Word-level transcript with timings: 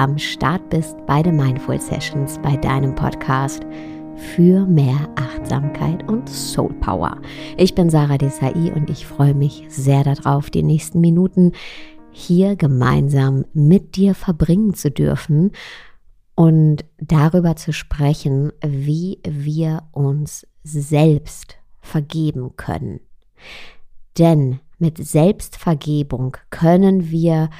am 0.00 0.16
Start 0.16 0.70
bist 0.70 0.96
bei 1.04 1.22
den 1.22 1.36
Mindful 1.36 1.78
Sessions, 1.78 2.38
bei 2.42 2.56
deinem 2.56 2.94
Podcast 2.94 3.66
für 4.16 4.64
mehr 4.64 4.96
Achtsamkeit 5.16 6.08
und 6.08 6.26
Soul 6.26 6.72
Power. 6.80 7.20
Ich 7.58 7.74
bin 7.74 7.90
Sarah 7.90 8.16
Desai 8.16 8.72
und 8.74 8.88
ich 8.88 9.06
freue 9.06 9.34
mich 9.34 9.66
sehr 9.68 10.02
darauf, 10.02 10.48
die 10.48 10.62
nächsten 10.62 11.02
Minuten 11.02 11.52
hier 12.12 12.56
gemeinsam 12.56 13.44
mit 13.52 13.96
dir 13.96 14.14
verbringen 14.14 14.72
zu 14.72 14.90
dürfen 14.90 15.52
und 16.34 16.86
darüber 16.96 17.56
zu 17.56 17.74
sprechen, 17.74 18.52
wie 18.66 19.18
wir 19.28 19.82
uns 19.92 20.46
selbst 20.62 21.58
vergeben 21.82 22.56
können. 22.56 23.00
Denn 24.16 24.60
mit 24.78 24.96
Selbstvergebung 24.96 26.38
können 26.48 27.10
wir 27.10 27.50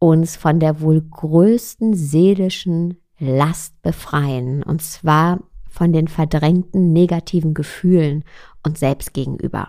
uns 0.00 0.34
von 0.34 0.58
der 0.58 0.80
wohl 0.80 1.02
größten 1.02 1.94
seelischen 1.94 2.96
Last 3.20 3.80
befreien, 3.82 4.64
und 4.64 4.82
zwar 4.82 5.40
von 5.68 5.92
den 5.92 6.08
verdrängten 6.08 6.92
negativen 6.92 7.54
Gefühlen 7.54 8.24
uns 8.66 8.80
selbst 8.80 9.14
gegenüber. 9.14 9.68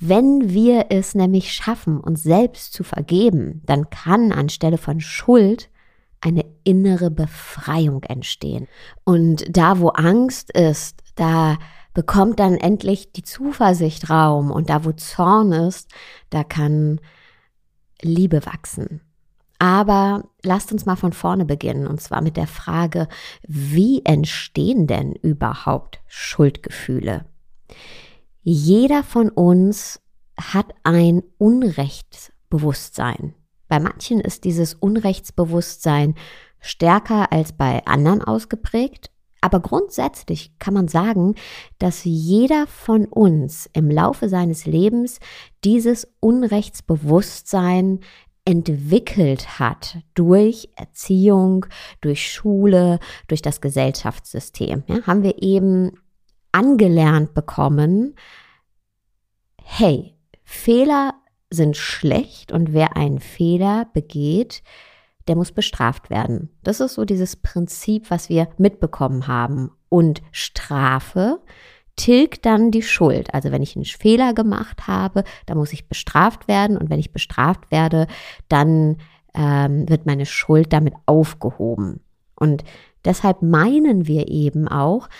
Wenn 0.00 0.48
wir 0.48 0.86
es 0.88 1.14
nämlich 1.14 1.52
schaffen, 1.52 2.00
uns 2.00 2.22
selbst 2.22 2.72
zu 2.72 2.82
vergeben, 2.82 3.62
dann 3.66 3.90
kann 3.90 4.32
anstelle 4.32 4.78
von 4.78 5.00
Schuld 5.00 5.70
eine 6.22 6.44
innere 6.64 7.10
Befreiung 7.10 8.02
entstehen. 8.04 8.66
Und 9.04 9.44
da, 9.54 9.78
wo 9.78 9.88
Angst 9.88 10.50
ist, 10.50 11.02
da 11.14 11.58
bekommt 11.92 12.40
dann 12.40 12.56
endlich 12.56 13.12
die 13.12 13.22
Zuversicht 13.22 14.08
Raum 14.08 14.50
und 14.50 14.70
da, 14.70 14.84
wo 14.86 14.92
Zorn 14.92 15.52
ist, 15.52 15.90
da 16.30 16.44
kann 16.44 17.00
Liebe 18.00 18.46
wachsen. 18.46 19.02
Aber 19.60 20.24
lasst 20.42 20.72
uns 20.72 20.86
mal 20.86 20.96
von 20.96 21.12
vorne 21.12 21.44
beginnen 21.44 21.86
und 21.86 22.00
zwar 22.00 22.22
mit 22.22 22.38
der 22.38 22.46
Frage, 22.46 23.08
wie 23.46 24.02
entstehen 24.06 24.86
denn 24.86 25.12
überhaupt 25.12 26.00
Schuldgefühle? 26.06 27.26
Jeder 28.42 29.02
von 29.02 29.28
uns 29.28 30.00
hat 30.40 30.74
ein 30.82 31.22
Unrechtsbewusstsein. 31.36 33.34
Bei 33.68 33.78
manchen 33.78 34.18
ist 34.20 34.44
dieses 34.44 34.72
Unrechtsbewusstsein 34.72 36.14
stärker 36.60 37.30
als 37.30 37.52
bei 37.52 37.84
anderen 37.84 38.22
ausgeprägt. 38.22 39.10
Aber 39.42 39.60
grundsätzlich 39.60 40.58
kann 40.58 40.72
man 40.72 40.88
sagen, 40.88 41.34
dass 41.78 42.04
jeder 42.04 42.66
von 42.66 43.04
uns 43.04 43.68
im 43.74 43.90
Laufe 43.90 44.30
seines 44.30 44.64
Lebens 44.64 45.18
dieses 45.64 46.10
Unrechtsbewusstsein 46.20 48.00
entwickelt 48.44 49.58
hat 49.58 49.98
durch 50.14 50.70
Erziehung, 50.76 51.66
durch 52.00 52.30
Schule, 52.32 52.98
durch 53.28 53.42
das 53.42 53.60
Gesellschaftssystem. 53.60 54.82
Ja, 54.86 55.06
haben 55.06 55.22
wir 55.22 55.42
eben 55.42 55.92
angelernt 56.52 57.34
bekommen, 57.34 58.14
hey, 59.62 60.16
Fehler 60.42 61.14
sind 61.50 61.76
schlecht 61.76 62.52
und 62.52 62.72
wer 62.72 62.96
einen 62.96 63.20
Fehler 63.20 63.86
begeht, 63.92 64.62
der 65.28 65.36
muss 65.36 65.52
bestraft 65.52 66.10
werden. 66.10 66.50
Das 66.62 66.80
ist 66.80 66.94
so 66.94 67.04
dieses 67.04 67.36
Prinzip, 67.36 68.10
was 68.10 68.28
wir 68.28 68.48
mitbekommen 68.58 69.26
haben. 69.26 69.70
Und 69.88 70.22
Strafe 70.32 71.40
tilgt 72.00 72.46
dann 72.46 72.70
die 72.70 72.82
Schuld. 72.82 73.34
Also 73.34 73.52
wenn 73.52 73.62
ich 73.62 73.76
einen 73.76 73.84
Fehler 73.84 74.32
gemacht 74.32 74.86
habe, 74.86 75.22
dann 75.44 75.58
muss 75.58 75.74
ich 75.74 75.86
bestraft 75.86 76.48
werden. 76.48 76.78
Und 76.78 76.88
wenn 76.88 76.98
ich 76.98 77.12
bestraft 77.12 77.70
werde, 77.70 78.06
dann 78.48 78.96
ähm, 79.34 79.86
wird 79.86 80.06
meine 80.06 80.24
Schuld 80.24 80.72
damit 80.72 80.94
aufgehoben. 81.04 82.00
Und 82.36 82.64
deshalb 83.04 83.42
meinen 83.42 84.06
wir 84.06 84.28
eben 84.28 84.66
auch, 84.66 85.10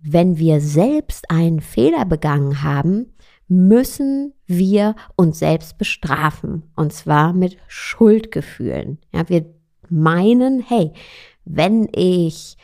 wenn 0.00 0.38
wir 0.38 0.62
selbst 0.62 1.30
einen 1.30 1.60
Fehler 1.60 2.06
begangen 2.06 2.62
haben, 2.62 3.12
müssen 3.46 4.32
wir 4.46 4.96
uns 5.16 5.38
selbst 5.38 5.76
bestrafen. 5.76 6.62
Und 6.74 6.94
zwar 6.94 7.34
mit 7.34 7.58
Schuldgefühlen. 7.68 8.98
Ja, 9.12 9.28
wir 9.28 9.44
meinen, 9.90 10.64
hey, 10.66 10.92
wenn 11.44 11.86
ich 11.92 12.56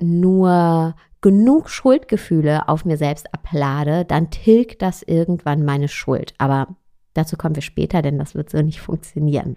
nur 0.00 0.94
genug 1.22 1.70
Schuldgefühle 1.70 2.68
auf 2.68 2.84
mir 2.84 2.98
selbst 2.98 3.32
ablade, 3.32 4.04
dann 4.04 4.30
tilgt 4.30 4.82
das 4.82 5.02
irgendwann 5.02 5.64
meine 5.64 5.88
Schuld. 5.88 6.34
Aber 6.36 6.76
dazu 7.14 7.36
kommen 7.36 7.54
wir 7.54 7.62
später, 7.62 8.02
denn 8.02 8.18
das 8.18 8.34
wird 8.34 8.50
so 8.50 8.60
nicht 8.60 8.80
funktionieren. 8.80 9.56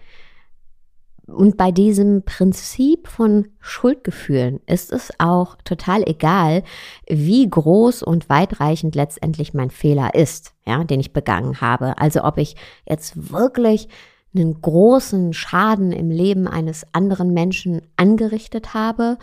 Und 1.28 1.58
bei 1.58 1.72
diesem 1.72 2.22
Prinzip 2.24 3.08
von 3.08 3.48
Schuldgefühlen 3.60 4.60
ist 4.68 4.92
es 4.94 5.12
auch 5.18 5.58
total 5.64 6.08
egal, 6.08 6.64
wie 7.10 7.50
groß 7.50 8.04
und 8.04 8.30
weitreichend 8.30 8.94
letztendlich 8.94 9.56
mein 9.56 9.72
Fehler 9.72 10.14
ist, 10.14 10.54
ja, 10.68 10.84
den 10.84 11.00
ich 11.00 11.14
begangen 11.14 11.62
habe. 11.62 11.98
Also 11.98 12.24
ob 12.24 12.38
ich 12.38 12.56
jetzt 12.88 13.32
wirklich 13.32 13.90
einen 14.36 14.62
großen 14.62 15.34
Schaden 15.34 15.92
im 15.92 16.12
Leben 16.12 16.48
eines 16.48 16.86
anderen 16.94 17.34
Menschen 17.34 17.82
angerichtet 17.96 18.74
habe 18.74 19.18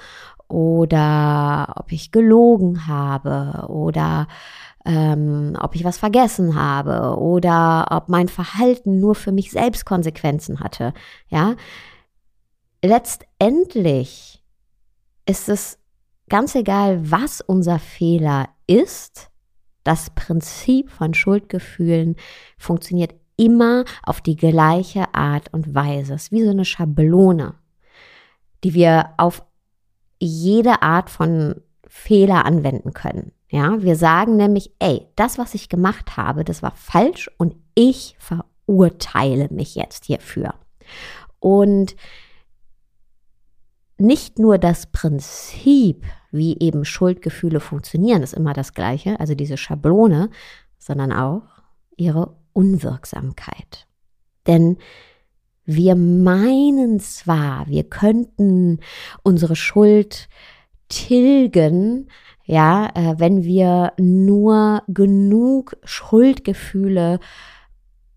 oder 0.52 1.72
ob 1.76 1.92
ich 1.92 2.12
gelogen 2.12 2.86
habe 2.86 3.66
oder 3.68 4.28
ähm, 4.84 5.56
ob 5.58 5.74
ich 5.74 5.84
was 5.84 5.96
vergessen 5.96 6.56
habe 6.56 7.16
oder 7.18 7.86
ob 7.90 8.10
mein 8.10 8.28
Verhalten 8.28 9.00
nur 9.00 9.14
für 9.14 9.32
mich 9.32 9.50
selbst 9.50 9.86
Konsequenzen 9.86 10.60
hatte. 10.60 10.92
Ja, 11.28 11.54
letztendlich 12.84 14.44
ist 15.24 15.48
es 15.48 15.78
ganz 16.28 16.54
egal, 16.54 17.10
was 17.10 17.40
unser 17.40 17.78
Fehler 17.78 18.48
ist. 18.66 19.30
Das 19.84 20.10
Prinzip 20.10 20.90
von 20.90 21.14
Schuldgefühlen 21.14 22.16
funktioniert 22.58 23.14
immer 23.36 23.84
auf 24.02 24.20
die 24.20 24.36
gleiche 24.36 25.14
Art 25.14 25.52
und 25.52 25.74
Weise. 25.74 26.14
Es 26.14 26.24
ist 26.24 26.32
wie 26.32 26.44
so 26.44 26.50
eine 26.50 26.66
Schablone, 26.66 27.54
die 28.64 28.74
wir 28.74 29.14
auf 29.16 29.42
jede 30.24 30.82
Art 30.82 31.10
von 31.10 31.60
Fehler 31.88 32.44
anwenden 32.46 32.92
können. 32.92 33.32
Ja, 33.48 33.82
wir 33.82 33.96
sagen 33.96 34.36
nämlich, 34.36 34.72
ey, 34.78 35.08
das, 35.16 35.36
was 35.36 35.54
ich 35.54 35.68
gemacht 35.68 36.16
habe, 36.16 36.44
das 36.44 36.62
war 36.62 36.72
falsch 36.74 37.30
und 37.36 37.56
ich 37.74 38.16
verurteile 38.18 39.48
mich 39.50 39.74
jetzt 39.74 40.06
hierfür. 40.06 40.54
Und 41.38 41.96
nicht 43.98 44.38
nur 44.38 44.58
das 44.58 44.86
Prinzip, 44.86 46.04
wie 46.30 46.58
eben 46.60 46.84
Schuldgefühle 46.84 47.60
funktionieren, 47.60 48.22
ist 48.22 48.32
immer 48.32 48.52
das 48.52 48.74
gleiche, 48.74 49.20
also 49.20 49.34
diese 49.34 49.56
Schablone, 49.56 50.30
sondern 50.78 51.12
auch 51.12 51.42
ihre 51.96 52.36
Unwirksamkeit. 52.52 53.86
Denn 54.46 54.78
wir 55.64 55.94
meinen 55.94 57.00
zwar, 57.00 57.68
wir 57.68 57.84
könnten 57.84 58.80
unsere 59.22 59.56
Schuld 59.56 60.28
tilgen, 60.88 62.08
ja, 62.44 62.90
äh, 62.94 63.14
wenn 63.18 63.44
wir 63.44 63.92
nur 63.98 64.82
genug 64.88 65.76
Schuldgefühle 65.84 67.20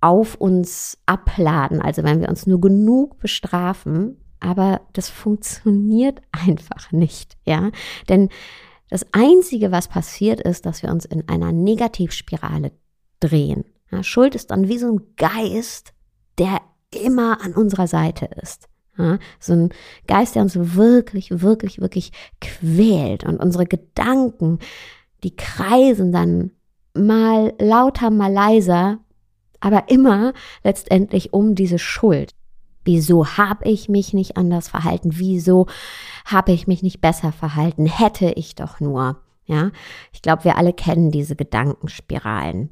auf 0.02 0.36
uns 0.36 0.98
abladen, 1.06 1.82
also 1.82 2.04
wenn 2.04 2.22
wir 2.22 2.30
uns 2.30 2.48
nur 2.48 2.60
genug 2.60 3.20
bestrafen, 3.20 4.18
aber 4.40 4.82
das 4.94 5.10
funktioniert 5.10 6.22
einfach 6.32 6.92
nicht, 6.92 7.38
ja, 7.46 7.72
denn 8.10 8.30
das 8.90 9.06
einzige, 9.14 9.72
was 9.72 9.88
passiert 9.88 10.40
ist, 10.40 10.66
dass 10.66 10.84
wir 10.84 10.92
uns 10.92 11.06
in 11.06 11.28
einer 11.28 11.52
Negativspirale 11.52 12.72
drehen. 13.20 13.66
Ja, 13.92 14.04
Schuld 14.04 14.36
ist 14.36 14.52
dann 14.52 14.68
wie 14.68 14.78
so 14.78 14.92
ein 14.92 15.02
Geist, 15.16 15.94
der 16.38 16.62
immer 16.96 17.42
an 17.42 17.54
unserer 17.54 17.88
Seite 17.88 18.30
ist. 18.42 18.68
Ja, 18.98 19.20
so 19.40 19.54
ein 19.54 19.70
Geist, 20.08 20.36
der 20.36 20.42
uns 20.42 20.56
wirklich, 20.56 21.42
wirklich, 21.42 21.82
wirklich 21.82 22.12
quält 22.40 23.26
und 23.26 23.38
unsere 23.38 23.66
Gedanken, 23.66 24.60
die 25.24 25.36
kreisen 25.36 26.12
dann 26.14 26.52
mal 26.94 27.54
lauter, 27.60 28.10
mal 28.10 28.32
leiser, 28.32 29.00
aber 29.60 29.90
immer 29.90 30.34
letztendlich 30.64 31.34
um 31.34 31.56
diese 31.56 31.80
Schuld. 31.80 32.34
Wieso 32.86 33.26
habe 33.26 33.68
ich 33.68 33.90
mich 33.90 34.14
nicht 34.14 34.38
anders 34.38 34.70
verhalten? 34.70 35.10
Wieso 35.16 35.66
habe 36.24 36.52
ich 36.52 36.68
mich 36.68 36.84
nicht 36.84 37.02
besser 37.02 37.32
verhalten? 37.32 37.88
Hätte 37.88 38.32
ich 38.36 38.56
doch 38.56 38.80
nur. 38.80 39.18
Ja, 39.48 39.72
ich 40.12 40.22
glaube, 40.22 40.44
wir 40.44 40.58
alle 40.58 40.74
kennen 40.74 41.12
diese 41.12 41.36
Gedankenspiralen. 41.36 42.70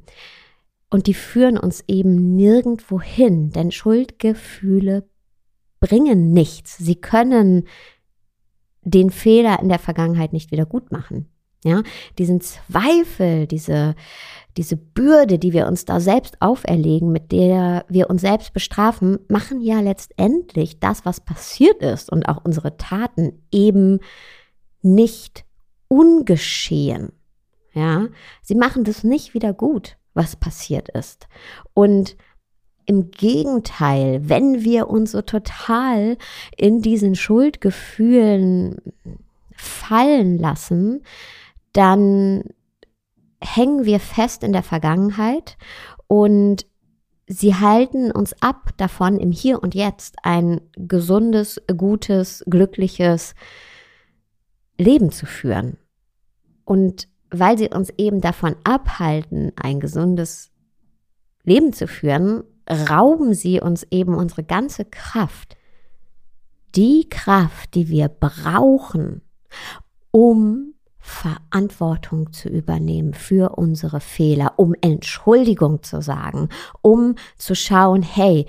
Und 0.94 1.08
die 1.08 1.14
führen 1.14 1.58
uns 1.58 1.82
eben 1.88 2.36
nirgendwo 2.36 3.00
hin, 3.00 3.50
denn 3.50 3.72
Schuldgefühle 3.72 5.02
bringen 5.80 6.30
nichts. 6.30 6.78
Sie 6.78 6.94
können 6.94 7.66
den 8.82 9.10
Fehler 9.10 9.58
in 9.60 9.68
der 9.68 9.80
Vergangenheit 9.80 10.32
nicht 10.32 10.52
wieder 10.52 10.66
gut 10.66 10.92
machen. 10.92 11.28
Ja, 11.64 11.82
diesen 12.16 12.40
Zweifel, 12.40 13.48
diese, 13.48 13.96
diese 14.56 14.76
Bürde, 14.76 15.40
die 15.40 15.52
wir 15.52 15.66
uns 15.66 15.84
da 15.84 15.98
selbst 15.98 16.40
auferlegen, 16.40 17.10
mit 17.10 17.32
der 17.32 17.84
wir 17.88 18.08
uns 18.08 18.20
selbst 18.20 18.52
bestrafen, 18.52 19.18
machen 19.26 19.60
ja 19.60 19.80
letztendlich 19.80 20.78
das, 20.78 21.04
was 21.04 21.20
passiert 21.20 21.82
ist 21.82 22.08
und 22.08 22.28
auch 22.28 22.44
unsere 22.44 22.76
Taten 22.76 23.42
eben 23.50 23.98
nicht 24.80 25.44
ungeschehen. 25.88 27.10
Ja, 27.72 28.06
sie 28.42 28.54
machen 28.54 28.84
das 28.84 29.02
nicht 29.02 29.34
wieder 29.34 29.52
gut, 29.52 29.96
was 30.14 30.36
passiert 30.36 30.88
ist. 30.88 31.28
Und 31.74 32.16
im 32.86 33.10
Gegenteil, 33.10 34.28
wenn 34.28 34.62
wir 34.62 34.88
uns 34.88 35.12
so 35.12 35.22
total 35.22 36.16
in 36.56 36.82
diesen 36.82 37.14
Schuldgefühlen 37.14 38.76
fallen 39.52 40.38
lassen, 40.38 41.02
dann 41.72 42.44
hängen 43.40 43.84
wir 43.84 44.00
fest 44.00 44.42
in 44.42 44.52
der 44.52 44.62
Vergangenheit 44.62 45.56
und 46.06 46.66
sie 47.26 47.54
halten 47.54 48.10
uns 48.10 48.34
ab 48.42 48.70
davon, 48.76 49.18
im 49.18 49.32
Hier 49.32 49.62
und 49.62 49.74
Jetzt 49.74 50.16
ein 50.22 50.60
gesundes, 50.76 51.60
gutes, 51.76 52.44
glückliches 52.48 53.34
Leben 54.78 55.10
zu 55.10 55.26
führen. 55.26 55.78
Und 56.64 57.08
weil 57.38 57.58
sie 57.58 57.68
uns 57.68 57.90
eben 57.96 58.20
davon 58.20 58.56
abhalten, 58.64 59.52
ein 59.56 59.80
gesundes 59.80 60.50
Leben 61.44 61.72
zu 61.72 61.86
führen, 61.86 62.44
rauben 62.70 63.34
sie 63.34 63.60
uns 63.60 63.86
eben 63.90 64.14
unsere 64.14 64.44
ganze 64.44 64.84
Kraft. 64.84 65.56
Die 66.74 67.08
Kraft, 67.08 67.74
die 67.74 67.88
wir 67.88 68.08
brauchen, 68.08 69.22
um 70.10 70.74
Verantwortung 70.98 72.32
zu 72.32 72.48
übernehmen 72.48 73.12
für 73.12 73.56
unsere 73.56 74.00
Fehler, 74.00 74.54
um 74.56 74.74
Entschuldigung 74.80 75.82
zu 75.82 76.00
sagen, 76.00 76.48
um 76.80 77.16
zu 77.36 77.54
schauen, 77.54 78.02
hey, 78.02 78.46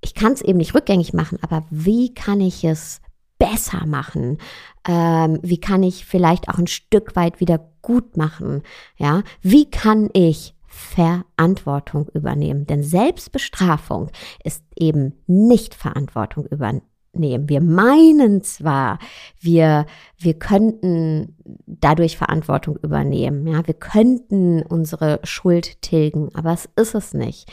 ich 0.00 0.14
kann 0.14 0.32
es 0.32 0.40
eben 0.40 0.58
nicht 0.58 0.76
rückgängig 0.76 1.12
machen, 1.12 1.38
aber 1.42 1.64
wie 1.70 2.14
kann 2.14 2.40
ich 2.40 2.62
es 2.64 3.00
besser 3.38 3.86
machen? 3.86 4.38
Ähm, 4.86 5.38
wie 5.42 5.60
kann 5.60 5.82
ich 5.82 6.04
vielleicht 6.04 6.48
auch 6.48 6.58
ein 6.58 6.66
Stück 6.66 7.16
weit 7.16 7.40
wieder 7.40 7.60
gut 7.82 8.16
machen? 8.16 8.62
Ja, 8.96 9.22
wie 9.42 9.70
kann 9.70 10.10
ich 10.12 10.54
Verantwortung 10.66 12.08
übernehmen? 12.14 12.66
Denn 12.66 12.82
Selbstbestrafung 12.82 14.10
ist 14.44 14.64
eben 14.76 15.14
nicht 15.26 15.74
Verantwortung 15.74 16.46
übernehmen 16.46 16.82
nehmen. 17.12 17.48
Wir 17.48 17.60
meinen 17.60 18.42
zwar, 18.42 18.98
wir, 19.40 19.86
wir 20.18 20.34
könnten 20.34 21.36
dadurch 21.66 22.16
Verantwortung 22.16 22.76
übernehmen, 22.76 23.46
ja, 23.46 23.66
wir 23.66 23.74
könnten 23.74 24.62
unsere 24.62 25.20
Schuld 25.24 25.82
tilgen, 25.82 26.30
aber 26.34 26.52
es 26.52 26.68
ist 26.76 26.94
es 26.94 27.14
nicht. 27.14 27.50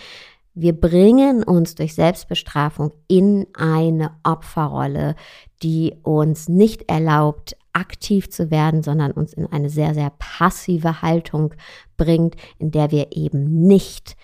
Wir 0.58 0.72
bringen 0.72 1.44
uns 1.44 1.76
durch 1.76 1.96
Selbstbestrafung 1.96 2.94
in 3.10 3.46
eine 3.54 4.12
Opferrolle, 4.24 5.16
die 5.62 5.96
uns 6.02 6.48
nicht 6.48 6.90
erlaubt, 6.90 7.58
aktiv 7.74 8.30
zu 8.30 8.50
werden, 8.52 8.82
sondern 8.82 9.12
uns 9.12 9.34
in 9.34 9.46
eine 9.48 9.70
sehr, 9.70 9.94
sehr 9.94 10.14
passive 10.18 11.02
Haltung 11.02 11.54
bringt, 11.98 12.38
in 12.58 12.72
der 12.72 12.90
wir 12.92 13.08
eben 13.12 13.68
nicht 13.68 14.16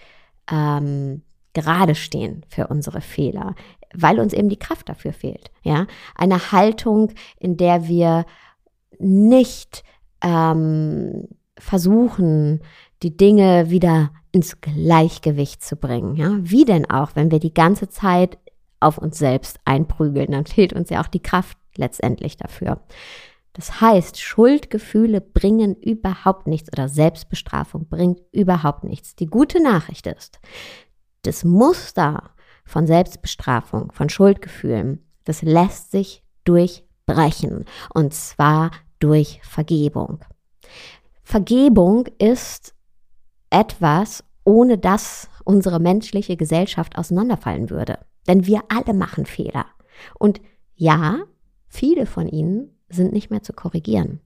ähm, 0.49 1.21
gerade 1.51 1.95
stehen 1.95 2.45
für 2.47 2.67
unsere 2.67 3.01
Fehler, 3.01 3.55
weil 3.93 4.21
uns 4.21 4.31
eben 4.31 4.47
die 4.47 4.59
Kraft 4.59 4.87
dafür 4.87 5.11
fehlt. 5.11 5.51
Ja, 5.63 5.85
eine 6.15 6.53
Haltung, 6.53 7.11
in 7.39 7.57
der 7.57 7.89
wir 7.89 8.25
nicht 8.99 9.83
ähm, 10.23 11.27
versuchen, 11.57 12.61
die 13.03 13.15
Dinge 13.15 13.69
wieder 13.69 14.11
ins 14.31 14.61
Gleichgewicht 14.61 15.63
zu 15.63 15.75
bringen. 15.75 16.15
Ja, 16.15 16.37
wie 16.41 16.65
denn 16.65 16.89
auch, 16.89 17.11
wenn 17.15 17.31
wir 17.31 17.39
die 17.39 17.53
ganze 17.53 17.89
Zeit 17.89 18.37
auf 18.79 18.97
uns 18.97 19.17
selbst 19.17 19.59
einprügeln, 19.65 20.31
dann 20.31 20.45
fehlt 20.45 20.73
uns 20.73 20.89
ja 20.89 21.01
auch 21.01 21.07
die 21.07 21.21
Kraft 21.21 21.57
letztendlich 21.75 22.37
dafür. 22.37 22.81
Das 23.53 23.81
heißt, 23.81 24.19
Schuldgefühle 24.19 25.19
bringen 25.19 25.75
überhaupt 25.75 26.47
nichts 26.47 26.71
oder 26.71 26.87
Selbstbestrafung 26.87 27.87
bringt 27.89 28.21
überhaupt 28.31 28.83
nichts. 28.83 29.15
Die 29.15 29.25
gute 29.25 29.61
Nachricht 29.61 30.07
ist, 30.07 30.39
das 31.23 31.43
Muster 31.43 32.31
von 32.63 32.87
Selbstbestrafung, 32.87 33.91
von 33.91 34.09
Schuldgefühlen, 34.09 35.05
das 35.25 35.41
lässt 35.41 35.91
sich 35.91 36.23
durchbrechen 36.45 37.65
und 37.93 38.13
zwar 38.13 38.71
durch 38.99 39.41
Vergebung. 39.43 40.19
Vergebung 41.23 42.07
ist 42.17 42.73
etwas, 43.51 44.23
ohne 44.43 44.79
das 44.79 45.29
unsere 45.43 45.79
menschliche 45.79 46.35
Gesellschaft 46.35 46.97
auseinanderfallen 46.97 47.69
würde. 47.69 47.99
Denn 48.27 48.47
wir 48.47 48.63
alle 48.69 48.93
machen 48.93 49.25
Fehler. 49.27 49.65
Und 50.17 50.41
ja, 50.75 51.19
viele 51.67 52.05
von 52.07 52.27
ihnen 52.27 52.75
sind 52.89 53.13
nicht 53.13 53.29
mehr 53.29 53.43
zu 53.43 53.53
korrigieren. 53.53 54.19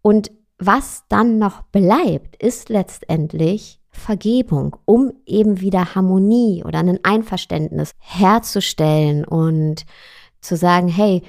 Und 0.00 0.30
was 0.58 1.04
dann 1.08 1.38
noch 1.38 1.62
bleibt, 1.62 2.42
ist 2.42 2.68
letztendlich 2.68 3.80
Vergebung, 3.90 4.76
um 4.84 5.12
eben 5.24 5.60
wieder 5.60 5.94
Harmonie 5.94 6.62
oder 6.64 6.80
ein 6.80 6.98
Einverständnis 7.04 7.92
herzustellen 7.98 9.24
und 9.24 9.84
zu 10.40 10.56
sagen, 10.56 10.88
hey, 10.88 11.22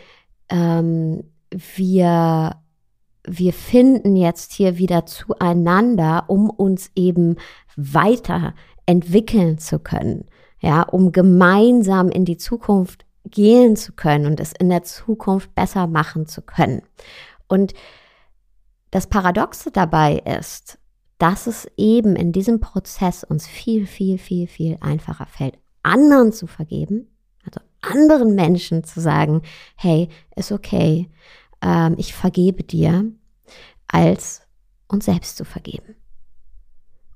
ähm, 0.50 1.24
wir, 1.52 2.56
wir 3.28 3.54
finden 3.54 4.16
jetzt 4.16 4.54
hier 4.54 4.78
wieder 4.78 5.06
zueinander, 5.06 6.26
um 6.28 6.50
uns 6.50 6.92
eben 6.96 7.38
weiter 7.76 8.54
entwickeln 8.86 9.58
zu 9.58 9.80
können, 9.80 10.26
ja, 10.60 10.84
um 10.84 11.12
gemeinsam 11.12 12.10
in 12.10 12.26
die 12.26 12.38
Zukunft 12.38 13.06
gehen 13.26 13.76
zu 13.76 13.94
können 13.94 14.28
und 14.28 14.40
es 14.40 14.54
in 14.54 14.70
der 14.70 14.84
Zukunft 14.84 15.54
besser 15.56 15.88
machen 15.88 16.28
zu 16.28 16.42
können. 16.42 16.82
Und 17.48 17.74
das 18.92 19.08
Paradoxe 19.08 19.72
dabei 19.72 20.18
ist, 20.20 20.78
dass 21.18 21.48
es 21.48 21.68
eben 21.78 22.16
in 22.16 22.32
diesem 22.32 22.60
Prozess 22.60 23.24
uns 23.24 23.48
viel, 23.48 23.88
viel, 23.88 24.18
viel, 24.18 24.48
viel 24.48 24.78
einfacher 24.82 25.26
fällt, 25.26 25.58
anderen 25.82 26.32
zu 26.32 26.46
vergeben, 26.48 27.08
also 27.44 27.60
anderen 27.82 28.36
Menschen 28.36 28.84
zu 28.84 29.00
sagen, 29.00 29.42
hey, 29.76 30.10
ist 30.36 30.52
okay, 30.52 31.10
ähm, 31.62 31.96
ich 31.98 32.14
vergebe 32.14 32.64
dir, 32.64 33.12
als 33.96 34.42
uns 34.90 35.06
selbst 35.06 35.38
zu 35.38 35.46
vergeben. 35.46 35.96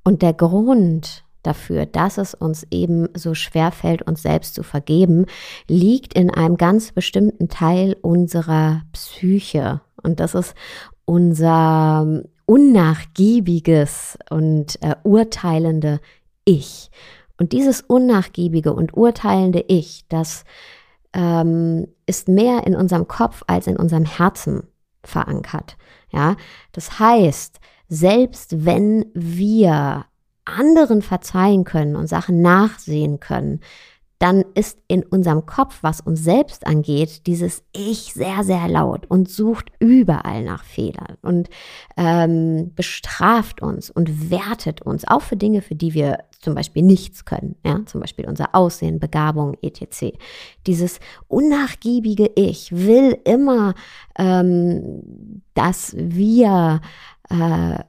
Und 0.06 0.22
der 0.22 0.34
Grund 0.34 1.26
dafür, 1.44 1.86
dass 1.86 2.18
es 2.18 2.34
uns 2.34 2.66
eben 2.72 3.10
so 3.16 3.34
schwer 3.34 3.74
fällt, 3.74 4.02
uns 4.04 4.22
selbst 4.22 4.56
zu 4.56 4.64
vergeben, 4.64 5.26
liegt 5.68 6.14
in 6.14 6.32
einem 6.32 6.56
ganz 6.56 6.94
bestimmten 6.94 7.50
Teil 7.50 7.98
unserer 8.02 8.84
Psyche. 8.94 9.82
Und 10.02 10.22
das 10.22 10.36
ist 10.36 10.56
unser 11.04 12.24
unnachgiebiges 12.46 14.18
und 14.30 14.82
äh, 14.82 14.96
urteilende 15.04 16.00
Ich. 16.46 16.92
Und 17.38 17.52
dieses 17.52 17.82
unnachgiebige 17.82 18.74
und 18.74 18.96
urteilende 18.96 19.66
Ich, 19.68 20.06
das 20.08 20.46
ähm, 21.12 21.88
ist 22.06 22.30
mehr 22.30 22.66
in 22.66 22.76
unserem 22.76 23.08
Kopf 23.08 23.44
als 23.48 23.68
in 23.68 23.76
unserem 23.76 24.06
Herzen 24.06 24.64
verankert. 25.04 25.78
Ja, 26.12 26.36
das 26.72 27.00
heißt, 27.00 27.60
selbst 27.88 28.66
wenn 28.66 29.06
wir 29.14 30.06
anderen 30.46 31.02
verzeihen 31.02 31.64
können 31.64 31.96
und 31.96 32.08
Sachen 32.08 32.42
nachsehen 32.42 33.20
können, 33.20 33.62
dann 34.20 34.44
ist 34.54 34.78
in 34.90 35.04
unserem 35.04 35.46
Kopf, 35.46 35.80
was 35.82 36.02
uns 36.02 36.22
selbst 36.22 36.68
angeht, 36.68 37.26
dieses 37.26 37.64
Ich 37.72 38.14
sehr, 38.14 38.44
sehr 38.44 38.68
laut 38.68 39.06
und 39.08 39.30
sucht 39.30 39.72
überall 39.80 40.44
nach 40.44 40.66
Fehlern 40.66 41.18
und 41.22 41.50
ähm, 41.96 42.74
bestraft 42.76 43.62
uns 43.62 43.90
und 43.90 44.30
wertet 44.30 44.82
uns, 44.82 45.08
auch 45.08 45.22
für 45.22 45.38
Dinge, 45.38 45.62
für 45.62 45.76
die 45.76 45.94
wir 45.94 46.26
zum 46.42 46.54
Beispiel 46.54 46.84
nichts 46.84 47.24
können, 47.24 47.56
ja, 47.66 47.86
zum 47.86 48.02
Beispiel 48.02 48.28
unser 48.28 48.54
Aussehen, 48.54 49.00
Begabung, 49.00 49.58
etc. 49.62 50.18
Dieses 50.68 51.00
unnachgiebige 51.30 52.30
Ich 52.36 52.74
will 52.74 53.18
immer, 53.24 53.74
ähm, 54.18 55.42
dass 55.54 55.96
wir 55.98 56.82
äh, 57.30 57.80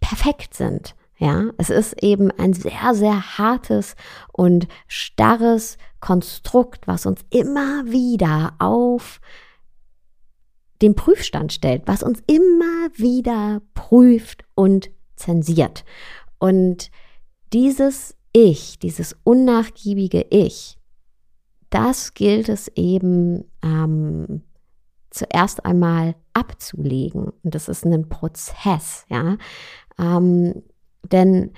perfekt 0.00 0.54
sind 0.54 0.96
ja, 1.20 1.50
es 1.58 1.68
ist 1.68 2.02
eben 2.02 2.30
ein 2.30 2.54
sehr, 2.54 2.94
sehr 2.94 3.36
hartes 3.36 3.94
und 4.32 4.66
starres 4.88 5.76
Konstrukt, 6.00 6.88
was 6.88 7.04
uns 7.04 7.20
immer 7.28 7.84
wieder 7.84 8.54
auf 8.58 9.20
den 10.80 10.94
Prüfstand 10.94 11.52
stellt, 11.52 11.82
was 11.84 12.02
uns 12.02 12.22
immer 12.26 12.88
wieder 12.94 13.60
prüft 13.74 14.44
und 14.54 14.88
zensiert. 15.14 15.84
Und 16.38 16.90
dieses 17.52 18.16
Ich, 18.32 18.78
dieses 18.78 19.14
unnachgiebige 19.22 20.24
Ich, 20.30 20.78
das 21.68 22.14
gilt 22.14 22.48
es 22.48 22.68
eben 22.76 23.44
ähm, 23.62 24.40
zuerst 25.10 25.66
einmal 25.66 26.14
abzulegen. 26.32 27.28
Und 27.42 27.54
das 27.54 27.68
ist 27.68 27.84
ein 27.84 28.08
Prozess, 28.08 29.04
ja. 29.10 29.36
Ähm, 29.98 30.62
denn 31.12 31.52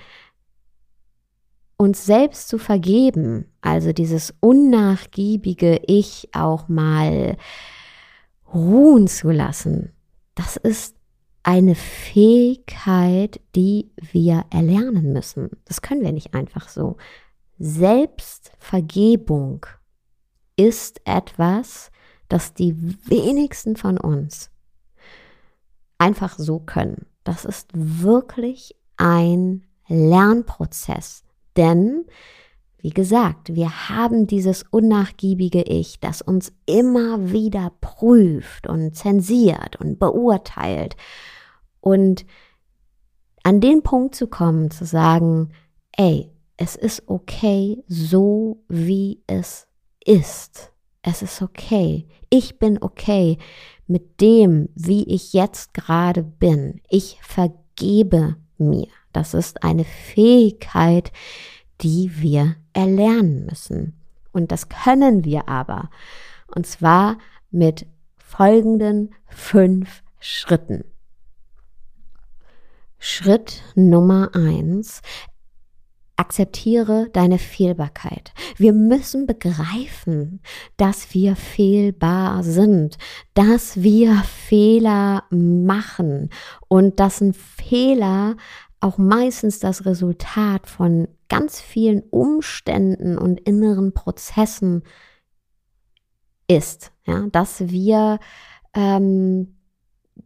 uns 1.77 2.05
selbst 2.05 2.47
zu 2.47 2.57
vergeben, 2.57 3.51
also 3.61 3.93
dieses 3.93 4.33
unnachgiebige 4.39 5.81
Ich 5.87 6.29
auch 6.33 6.69
mal 6.69 7.37
ruhen 8.53 9.07
zu 9.07 9.31
lassen, 9.31 9.91
das 10.35 10.57
ist 10.57 10.95
eine 11.43 11.75
Fähigkeit, 11.75 13.39
die 13.55 13.91
wir 13.95 14.45
erlernen 14.49 15.13
müssen. 15.13 15.51
Das 15.65 15.81
können 15.81 16.01
wir 16.01 16.13
nicht 16.13 16.33
einfach 16.33 16.69
so. 16.69 16.97
Selbstvergebung 17.59 19.65
ist 20.55 21.01
etwas, 21.05 21.91
das 22.29 22.53
die 22.53 22.73
wenigsten 23.07 23.75
von 23.75 23.97
uns 23.97 24.49
einfach 25.97 26.39
so 26.39 26.59
können. 26.59 27.07
Das 27.23 27.43
ist 27.45 27.69
wirklich 27.73 28.75
ein 28.97 29.63
Lernprozess. 29.87 31.23
Denn, 31.55 32.05
wie 32.79 32.89
gesagt, 32.89 33.53
wir 33.55 33.89
haben 33.89 34.27
dieses 34.27 34.63
unnachgiebige 34.69 35.61
Ich, 35.63 35.99
das 35.99 36.21
uns 36.21 36.51
immer 36.65 37.31
wieder 37.31 37.71
prüft 37.81 38.67
und 38.67 38.95
zensiert 38.95 39.75
und 39.77 39.99
beurteilt. 39.99 40.95
Und 41.79 42.25
an 43.43 43.59
den 43.61 43.83
Punkt 43.83 44.15
zu 44.15 44.27
kommen, 44.27 44.71
zu 44.71 44.85
sagen, 44.85 45.51
ey, 45.97 46.31
es 46.57 46.75
ist 46.75 47.03
okay, 47.07 47.83
so 47.87 48.63
wie 48.69 49.21
es 49.27 49.67
ist. 50.05 50.71
Es 51.01 51.21
ist 51.21 51.41
okay. 51.41 52.07
Ich 52.29 52.57
bin 52.59 52.81
okay 52.81 53.37
mit 53.87 54.21
dem, 54.21 54.69
wie 54.75 55.03
ich 55.03 55.33
jetzt 55.33 55.73
gerade 55.73 56.23
bin. 56.23 56.81
Ich 56.89 57.19
vergebe 57.21 58.37
mir. 58.57 58.87
Das 59.11 59.33
ist 59.33 59.63
eine 59.63 59.83
Fähigkeit, 59.83 61.11
die 61.81 62.11
wir 62.21 62.55
erlernen 62.73 63.45
müssen. 63.45 63.99
Und 64.31 64.51
das 64.51 64.69
können 64.69 65.23
wir 65.23 65.47
aber. 65.47 65.89
Und 66.47 66.65
zwar 66.65 67.17
mit 67.51 67.85
folgenden 68.17 69.13
fünf 69.27 70.03
Schritten. 70.19 70.85
Schritt 72.97 73.61
Nummer 73.75 74.31
eins. 74.33 75.01
Akzeptiere 76.15 77.09
deine 77.11 77.39
Fehlbarkeit. 77.39 78.33
Wir 78.57 78.71
müssen 78.73 79.25
begreifen, 79.25 80.41
dass 80.77 81.13
wir 81.13 81.35
fehlbar 81.35 82.43
sind, 82.43 82.97
dass 83.33 83.81
wir 83.81 84.15
Fehler 84.23 85.23
machen 85.31 86.29
und 86.67 86.99
dass 86.99 87.19
ein 87.21 87.33
Fehler 87.33 88.35
auch 88.79 88.97
meistens 88.97 89.59
das 89.59 89.85
Resultat 89.85 90.67
von 90.67 91.07
ganz 91.29 91.59
vielen 91.61 92.03
Umständen 92.11 93.17
und 93.17 93.39
inneren 93.39 93.93
Prozessen 93.93 94.83
ist, 96.47 96.91
ja, 97.05 97.25
dass 97.31 97.69
wir, 97.69 98.19
ähm, 98.75 99.55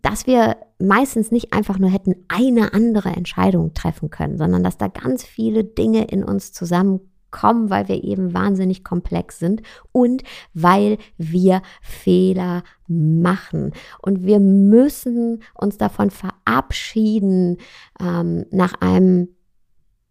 dass 0.02 0.28
wir 0.28 0.58
meistens 0.80 1.32
nicht 1.32 1.54
einfach 1.54 1.80
nur 1.80 1.90
hätten 1.90 2.16
eine 2.28 2.74
andere 2.74 3.10
Entscheidung 3.10 3.74
treffen 3.74 4.10
können, 4.10 4.38
sondern 4.38 4.64
dass 4.64 4.78
da 4.78 4.88
ganz 4.88 5.24
viele 5.24 5.64
Dinge 5.64 6.06
in 6.06 6.24
uns 6.24 6.54
zusammenkommen 6.54 7.12
kommen, 7.32 7.70
weil 7.70 7.88
wir 7.88 8.04
eben 8.04 8.34
wahnsinnig 8.34 8.84
komplex 8.84 9.40
sind 9.40 9.62
und 9.92 10.24
weil 10.54 10.98
wir 11.18 11.62
Fehler 11.82 12.64
machen. 12.88 13.74
Und 14.02 14.24
wir 14.24 14.40
müssen 14.40 15.44
uns 15.54 15.78
davon 15.78 16.10
verabschieden, 16.10 17.58
ähm, 18.00 18.46
nach 18.52 18.76
einem 18.82 19.30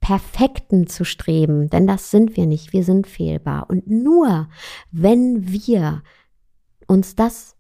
Perfekten 0.01 0.87
zu 0.87 1.05
streben, 1.05 1.69
denn 1.69 1.87
das 1.87 2.11
sind 2.11 2.37
wir 2.37 2.47
nicht, 2.47 2.73
wir 2.73 2.85
sind 2.85 3.07
fehlbar. 3.07 3.69
Und 3.69 3.89
nur 3.89 4.49
wenn 4.93 5.51
wir 5.51 6.03
uns 6.87 7.17
das 7.17 7.56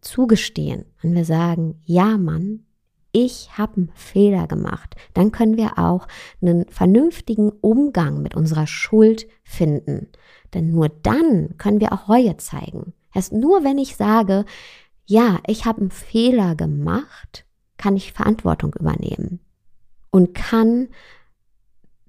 zugestehen 0.00 0.84
und 1.02 1.14
wir 1.14 1.24
sagen, 1.24 1.80
ja 1.84 2.16
Mann, 2.18 2.64
ich 3.12 3.56
habe 3.56 3.76
einen 3.76 3.90
Fehler 3.94 4.46
gemacht, 4.46 4.94
dann 5.14 5.32
können 5.32 5.56
wir 5.56 5.78
auch 5.78 6.06
einen 6.40 6.68
vernünftigen 6.68 7.50
Umgang 7.50 8.22
mit 8.22 8.34
unserer 8.34 8.66
Schuld 8.66 9.26
finden. 9.42 10.08
Denn 10.54 10.70
nur 10.70 10.88
dann 10.88 11.56
können 11.56 11.80
wir 11.80 11.92
auch 11.92 12.08
Reue 12.08 12.36
zeigen. 12.36 12.92
Erst 13.14 13.32
nur 13.32 13.64
wenn 13.64 13.78
ich 13.78 13.96
sage, 13.96 14.44
ja, 15.06 15.40
ich 15.46 15.64
habe 15.64 15.80
einen 15.80 15.90
Fehler 15.90 16.54
gemacht, 16.54 17.46
kann 17.78 17.96
ich 17.96 18.12
Verantwortung 18.12 18.74
übernehmen 18.78 19.40
und 20.10 20.34
kann 20.34 20.88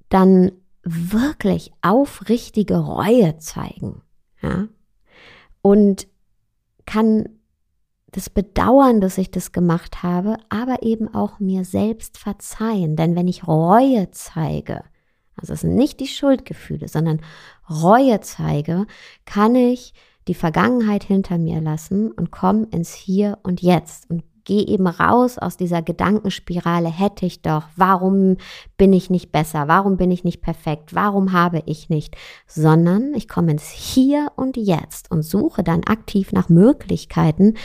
dann 0.10 0.52
wirklich 0.84 1.72
aufrichtige 1.82 2.78
Reue 2.78 3.38
zeigen. 3.38 4.02
Ja? 4.42 4.68
Und 5.62 6.08
kann 6.86 7.39
das 8.12 8.30
Bedauern, 8.30 9.02
dass 9.02 9.18
ich 9.18 9.32
das 9.32 9.52
gemacht 9.52 10.04
habe, 10.04 10.38
aber 10.50 10.84
eben 10.84 11.14
auch 11.14 11.40
mir 11.40 11.66
selbst 11.66 12.18
verzeihen. 12.18 12.96
Denn 12.96 13.16
wenn 13.16 13.28
ich 13.28 13.48
Reue 13.48 14.10
zeige, 14.12 14.84
also 15.36 15.54
es 15.54 15.62
sind 15.62 15.76
nicht 15.76 16.00
die 16.00 16.08
Schuldgefühle, 16.08 16.88
sondern 16.88 17.22
Reue 17.70 18.20
zeige, 18.22 18.88
kann 19.26 19.56
ich 19.56 19.94
die 20.28 20.34
Vergangenheit 20.34 21.04
hinter 21.04 21.38
mir 21.38 21.62
lassen 21.62 22.12
und 22.12 22.32
komme 22.32 22.68
ins 22.72 22.94
Hier 22.94 23.40
und 23.44 23.62
Jetzt 23.62 24.10
und 24.10 24.24
gehe 24.44 24.66
eben 24.66 24.88
raus 24.88 25.38
aus 25.38 25.58
dieser 25.58 25.84
Gedankenspirale, 25.84 26.90
hätte 26.90 27.26
ich 27.28 27.44
doch, 27.44 27.66
warum 27.76 28.38
bin 28.78 28.94
ich 28.94 29.12
nicht 29.12 29.32
besser, 29.32 29.68
warum 29.68 29.96
bin 29.96 30.10
ich 30.10 30.24
nicht 30.24 30.42
perfekt, 30.42 30.96
warum 30.96 31.34
habe 31.34 31.62
ich 31.68 31.90
nicht, 31.90 32.16
sondern 32.48 33.14
ich 33.14 33.28
komme 33.28 33.52
ins 33.52 33.70
Hier 33.70 34.32
und 34.36 34.58
Jetzt 34.58 35.12
und 35.12 35.22
suche 35.22 35.64
dann 35.64 35.84
aktiv 35.84 36.32
nach 36.32 36.50
Möglichkeiten, 36.50 37.56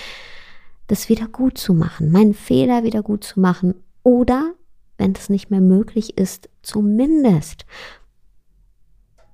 das 0.86 1.08
wieder 1.08 1.28
gut 1.28 1.58
zu 1.58 1.74
machen, 1.74 2.10
meinen 2.10 2.34
Fehler 2.34 2.84
wieder 2.84 3.02
gut 3.02 3.24
zu 3.24 3.40
machen 3.40 3.74
oder, 4.02 4.54
wenn 4.98 5.12
es 5.12 5.28
nicht 5.28 5.50
mehr 5.50 5.60
möglich 5.60 6.18
ist, 6.18 6.48
zumindest 6.62 7.64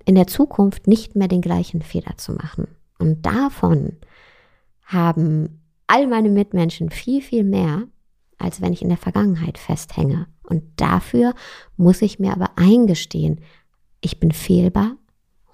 in 0.04 0.14
der 0.14 0.26
Zukunft 0.26 0.86
nicht 0.86 1.16
mehr 1.16 1.28
den 1.28 1.40
gleichen 1.40 1.82
Fehler 1.82 2.16
zu 2.16 2.32
machen. 2.32 2.68
Und 2.98 3.26
davon 3.26 3.96
haben 4.84 5.62
all 5.86 6.06
meine 6.06 6.30
Mitmenschen 6.30 6.90
viel, 6.90 7.22
viel 7.22 7.44
mehr, 7.44 7.84
als 8.38 8.60
wenn 8.60 8.72
ich 8.72 8.82
in 8.82 8.88
der 8.88 8.98
Vergangenheit 8.98 9.58
festhänge. 9.58 10.26
Und 10.42 10.62
dafür 10.76 11.34
muss 11.76 12.02
ich 12.02 12.18
mir 12.18 12.32
aber 12.32 12.50
eingestehen, 12.56 13.40
ich 14.00 14.18
bin 14.18 14.32
fehlbar 14.32 14.96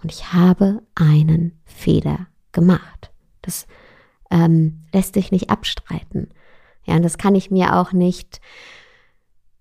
und 0.02 0.12
ich 0.12 0.32
habe 0.32 0.82
einen 0.94 1.60
Fehler 1.64 2.28
gemacht. 2.52 3.10
Das 3.42 3.66
ähm, 4.30 4.84
lässt 4.92 5.14
sich 5.14 5.30
nicht 5.30 5.50
abstreiten. 5.50 6.30
Ja, 6.84 6.96
und 6.96 7.02
das 7.02 7.18
kann 7.18 7.34
ich 7.34 7.50
mir 7.50 7.76
auch 7.76 7.92
nicht 7.92 8.40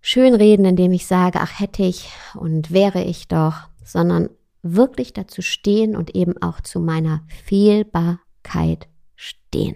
schönreden, 0.01 0.65
indem 0.65 0.91
ich 0.91 1.07
sage, 1.07 1.39
ach 1.41 1.59
hätte 1.59 1.83
ich 1.83 2.09
und 2.35 2.71
wäre 2.71 3.03
ich 3.03 3.27
doch, 3.27 3.55
sondern 3.83 4.29
wirklich 4.61 5.13
dazu 5.13 5.41
stehen 5.41 5.95
und 5.95 6.15
eben 6.15 6.41
auch 6.41 6.61
zu 6.61 6.79
meiner 6.79 7.23
Fehlbarkeit 7.27 8.87
stehen. 9.15 9.75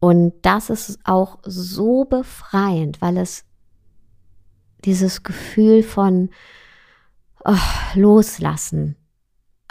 Und 0.00 0.34
das 0.42 0.70
ist 0.70 0.98
auch 1.04 1.38
so 1.42 2.04
befreiend, 2.04 3.02
weil 3.02 3.18
es 3.18 3.44
dieses 4.84 5.22
Gefühl 5.22 5.82
von 5.82 6.30
oh, 7.44 7.54
Loslassen 7.94 8.96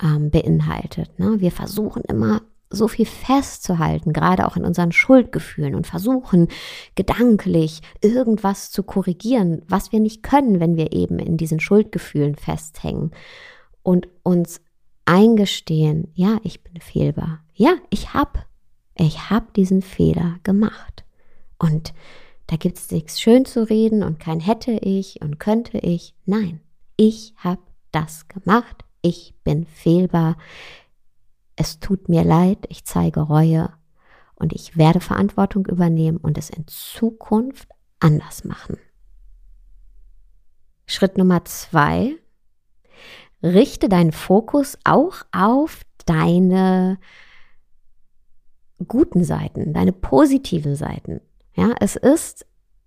ähm, 0.01 0.29
beinhaltet. 0.29 1.17
Ne? 1.17 1.39
Wir 1.39 1.51
versuchen 1.51 2.03
immer 2.03 2.41
so 2.69 2.87
viel 2.87 3.05
festzuhalten, 3.05 4.13
gerade 4.13 4.47
auch 4.47 4.55
in 4.55 4.63
unseren 4.63 4.91
Schuldgefühlen 4.91 5.75
und 5.75 5.87
versuchen 5.87 6.47
gedanklich 6.95 7.81
irgendwas 8.01 8.69
zu 8.71 8.83
korrigieren, 8.83 9.63
was 9.67 9.91
wir 9.91 9.99
nicht 9.99 10.21
können, 10.21 10.59
wenn 10.59 10.77
wir 10.77 10.93
eben 10.93 11.19
in 11.19 11.37
diesen 11.37 11.59
Schuldgefühlen 11.59 12.35
festhängen 12.35 13.11
und 13.81 14.07
uns 14.23 14.61
eingestehen, 15.05 16.11
ja, 16.13 16.37
ich 16.43 16.63
bin 16.63 16.79
fehlbar. 16.79 17.39
Ja, 17.55 17.73
ich 17.89 18.13
habe 18.13 18.43
ich 18.99 19.29
habe 19.29 19.47
diesen 19.55 19.81
Fehler 19.81 20.39
gemacht. 20.43 21.05
Und 21.57 21.93
da 22.47 22.57
gibt 22.57 22.77
es 22.77 22.91
nichts 22.91 23.21
schön 23.21 23.45
zu 23.45 23.69
reden 23.69 24.03
und 24.03 24.19
kein 24.19 24.39
hätte 24.39 24.71
ich 24.71 25.21
und 25.21 25.39
könnte 25.39 25.77
ich. 25.77 26.13
Nein, 26.25 26.59
ich 26.97 27.33
habe 27.37 27.61
das 27.91 28.27
gemacht. 28.27 28.83
Ich 29.01 29.33
bin 29.43 29.65
fehlbar 29.65 30.35
es 31.59 31.81
tut 31.81 32.07
mir 32.07 32.23
leid, 32.23 32.59
ich 32.69 32.85
zeige 32.85 33.19
Reue 33.19 33.69
und 34.35 34.53
ich 34.53 34.77
werde 34.77 35.01
Verantwortung 35.01 35.65
übernehmen 35.65 36.15
und 36.15 36.37
es 36.37 36.49
in 36.49 36.65
Zukunft 36.67 37.67
anders 37.99 38.45
machen. 38.45 38.77
Schritt 40.85 41.17
Nummer 41.17 41.43
zwei, 41.43 42.15
richte 43.43 43.89
deinen 43.89 44.13
Fokus 44.13 44.77
auch 44.85 45.17
auf 45.33 45.81
deine 46.05 46.97
guten 48.87 49.25
Seiten, 49.25 49.73
deine 49.73 49.91
positiven 49.91 50.77
Seiten. 50.77 51.19
Ja, 51.55 51.75
es 51.81 51.97
ist 51.97 52.45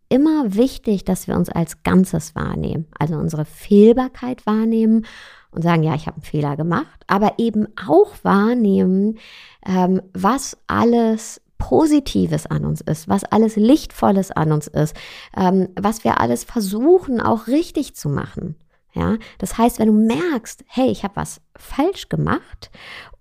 immer 0.08 0.54
wichtig, 0.54 1.04
dass 1.04 1.28
wir 1.28 1.36
uns 1.36 1.50
als 1.50 1.82
Ganzes 1.82 2.34
wahrnehmen, 2.34 2.86
also 2.98 3.16
unsere 3.16 3.44
Fehlbarkeit 3.44 4.46
wahrnehmen 4.46 5.04
und 5.52 5.62
sagen, 5.62 5.82
ja, 5.82 5.94
ich 5.94 6.06
habe 6.06 6.16
einen 6.16 6.24
Fehler 6.24 6.56
gemacht, 6.56 7.04
aber 7.06 7.34
eben 7.38 7.68
auch 7.88 8.14
wahrnehmen, 8.22 9.18
ähm, 9.64 10.02
was 10.12 10.56
alles 10.66 11.40
Positives 11.58 12.46
an 12.46 12.64
uns 12.64 12.80
ist, 12.80 13.08
was 13.08 13.22
alles 13.22 13.54
Lichtvolles 13.54 14.32
an 14.32 14.50
uns 14.50 14.66
ist, 14.66 14.96
ähm, 15.36 15.68
was 15.80 16.02
wir 16.02 16.20
alles 16.20 16.42
versuchen 16.42 17.20
auch 17.20 17.46
richtig 17.46 17.94
zu 17.94 18.08
machen. 18.08 18.56
Ja, 18.94 19.16
das 19.38 19.56
heißt, 19.56 19.78
wenn 19.78 19.86
du 19.86 19.94
merkst, 19.94 20.64
hey, 20.66 20.90
ich 20.90 21.02
habe 21.02 21.16
was 21.16 21.40
falsch 21.56 22.10
gemacht 22.10 22.70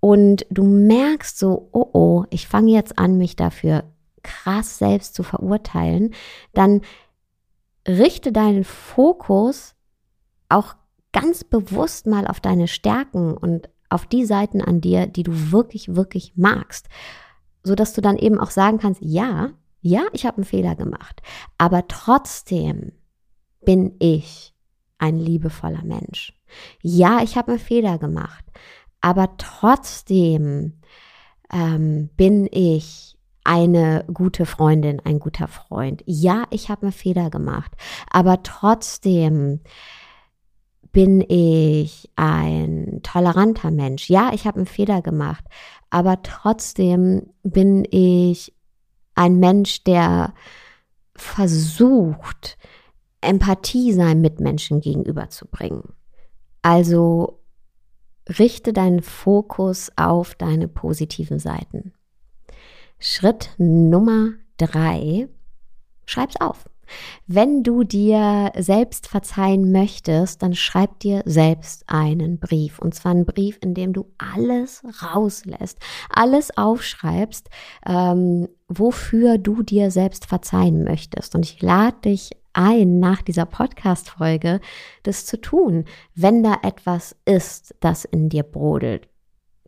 und 0.00 0.44
du 0.50 0.64
merkst 0.64 1.38
so, 1.38 1.68
oh 1.72 1.88
oh, 1.92 2.24
ich 2.30 2.46
fange 2.46 2.72
jetzt 2.72 2.98
an, 2.98 3.16
mich 3.16 3.36
dafür 3.36 3.84
krass 4.22 4.78
selbst 4.78 5.14
zu 5.14 5.22
verurteilen, 5.22 6.12
dann 6.52 6.82
richte 7.86 8.32
deinen 8.32 8.64
Fokus 8.64 9.74
auch 10.48 10.74
ganz 11.12 11.44
bewusst 11.44 12.06
mal 12.06 12.26
auf 12.26 12.40
deine 12.40 12.68
Stärken 12.68 13.34
und 13.36 13.68
auf 13.88 14.06
die 14.06 14.24
Seiten 14.24 14.62
an 14.62 14.80
dir, 14.80 15.06
die 15.06 15.22
du 15.22 15.52
wirklich, 15.52 15.94
wirklich 15.94 16.32
magst, 16.36 16.88
so 17.62 17.74
dass 17.74 17.92
du 17.92 18.00
dann 18.00 18.16
eben 18.16 18.40
auch 18.40 18.50
sagen 18.50 18.78
kannst, 18.78 19.02
ja, 19.02 19.50
ja, 19.80 20.02
ich 20.12 20.26
habe 20.26 20.38
einen 20.38 20.44
Fehler 20.44 20.74
gemacht, 20.74 21.22
aber 21.58 21.86
trotzdem 21.88 22.92
bin 23.64 23.96
ich 23.98 24.54
ein 24.98 25.18
liebevoller 25.18 25.84
Mensch. 25.84 26.32
Ja, 26.80 27.22
ich 27.22 27.36
habe 27.36 27.52
einen 27.52 27.60
Fehler 27.60 27.98
gemacht, 27.98 28.44
aber 29.00 29.36
trotzdem 29.36 30.80
ähm, 31.52 32.10
bin 32.16 32.48
ich 32.50 33.18
eine 33.44 34.04
gute 34.12 34.46
Freundin, 34.46 35.00
ein 35.00 35.18
guter 35.18 35.48
Freund. 35.48 36.02
Ja, 36.06 36.44
ich 36.50 36.70
habe 36.70 36.82
einen 36.82 36.92
Fehler 36.92 37.30
gemacht, 37.30 37.72
aber 38.10 38.42
trotzdem 38.42 39.60
bin 40.92 41.22
ich 41.26 42.10
ein 42.16 43.00
toleranter 43.02 43.70
Mensch. 43.70 44.10
Ja, 44.10 44.30
ich 44.34 44.46
habe 44.46 44.58
einen 44.58 44.66
Fehler 44.66 45.02
gemacht, 45.02 45.44
aber 45.90 46.22
trotzdem 46.22 47.30
bin 47.42 47.86
ich 47.90 48.54
ein 49.14 49.36
Mensch, 49.38 49.84
der 49.84 50.34
versucht, 51.14 52.58
Empathie 53.20 53.92
seinem 53.92 54.20
Mitmenschen 54.20 54.80
gegenüberzubringen. 54.80 55.94
Also 56.60 57.40
richte 58.38 58.72
deinen 58.72 59.02
Fokus 59.02 59.90
auf 59.96 60.34
deine 60.34 60.68
positiven 60.68 61.38
Seiten. 61.38 61.92
Schritt 62.98 63.50
Nummer 63.58 64.32
drei, 64.58 65.28
schreib's 66.04 66.40
auf. 66.40 66.68
Wenn 67.26 67.62
du 67.62 67.84
dir 67.84 68.52
selbst 68.56 69.06
verzeihen 69.06 69.72
möchtest, 69.72 70.42
dann 70.42 70.54
schreib 70.54 70.98
dir 71.00 71.22
selbst 71.24 71.84
einen 71.86 72.38
Brief. 72.38 72.78
Und 72.78 72.94
zwar 72.94 73.12
einen 73.12 73.26
Brief, 73.26 73.58
in 73.62 73.74
dem 73.74 73.92
du 73.92 74.06
alles 74.18 74.82
rauslässt, 75.02 75.78
alles 76.10 76.56
aufschreibst, 76.56 77.48
ähm, 77.86 78.48
wofür 78.68 79.38
du 79.38 79.62
dir 79.62 79.90
selbst 79.90 80.26
verzeihen 80.26 80.84
möchtest. 80.84 81.34
Und 81.34 81.44
ich 81.44 81.60
lade 81.62 81.96
dich 82.04 82.30
ein, 82.52 83.00
nach 83.00 83.22
dieser 83.22 83.46
Podcast-Folge 83.46 84.60
das 85.02 85.26
zu 85.26 85.40
tun, 85.40 85.84
wenn 86.14 86.42
da 86.42 86.58
etwas 86.62 87.16
ist, 87.24 87.74
das 87.80 88.04
in 88.04 88.28
dir 88.28 88.42
brodelt. 88.42 89.08